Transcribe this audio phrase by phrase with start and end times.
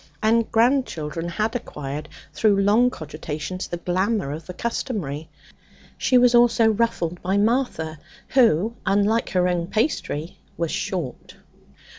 [0.23, 5.29] And grandchildren had acquired, through long cogitations, the glamour of the customary.
[5.95, 11.35] She was also ruffled by Martha, who, unlike her own pastry, was 'short.'